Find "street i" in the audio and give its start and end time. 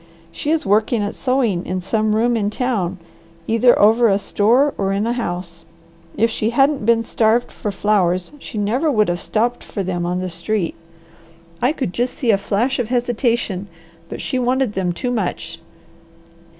10.27-11.71